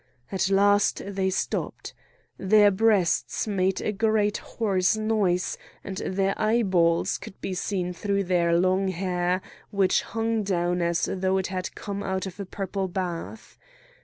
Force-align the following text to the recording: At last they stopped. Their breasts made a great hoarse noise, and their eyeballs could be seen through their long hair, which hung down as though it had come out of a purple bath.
At 0.31 0.49
last 0.49 1.03
they 1.05 1.29
stopped. 1.29 1.93
Their 2.39 2.71
breasts 2.71 3.45
made 3.47 3.81
a 3.81 3.91
great 3.91 4.37
hoarse 4.39 4.97
noise, 4.97 5.59
and 5.83 5.97
their 5.97 6.33
eyeballs 6.41 7.19
could 7.19 7.39
be 7.39 7.53
seen 7.53 7.93
through 7.93 8.23
their 8.23 8.57
long 8.57 8.87
hair, 8.87 9.43
which 9.69 10.01
hung 10.01 10.41
down 10.41 10.81
as 10.81 11.05
though 11.05 11.37
it 11.37 11.45
had 11.53 11.75
come 11.75 12.01
out 12.01 12.25
of 12.25 12.39
a 12.39 12.47
purple 12.47 12.87
bath. 12.87 13.59